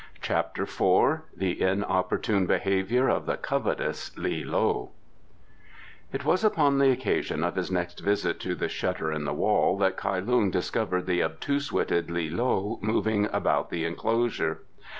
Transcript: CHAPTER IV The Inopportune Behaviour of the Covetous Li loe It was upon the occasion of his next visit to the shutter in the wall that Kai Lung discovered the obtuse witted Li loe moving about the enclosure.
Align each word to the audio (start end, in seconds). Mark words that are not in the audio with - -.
CHAPTER 0.19 0.63
IV 0.63 1.29
The 1.37 1.61
Inopportune 1.61 2.47
Behaviour 2.47 3.07
of 3.07 3.27
the 3.27 3.37
Covetous 3.37 4.17
Li 4.17 4.43
loe 4.43 4.89
It 6.11 6.25
was 6.25 6.43
upon 6.43 6.79
the 6.79 6.89
occasion 6.89 7.43
of 7.43 7.53
his 7.55 7.69
next 7.69 7.99
visit 7.99 8.39
to 8.39 8.55
the 8.55 8.67
shutter 8.67 9.11
in 9.11 9.25
the 9.25 9.33
wall 9.35 9.77
that 9.77 9.97
Kai 9.97 10.17
Lung 10.17 10.49
discovered 10.49 11.05
the 11.05 11.21
obtuse 11.21 11.71
witted 11.71 12.09
Li 12.09 12.31
loe 12.31 12.79
moving 12.81 13.29
about 13.31 13.69
the 13.69 13.85
enclosure. 13.85 14.63